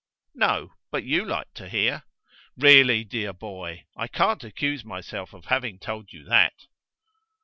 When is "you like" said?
1.03-1.53